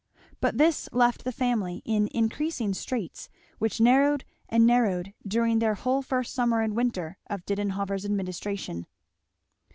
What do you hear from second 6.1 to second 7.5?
summer and winter of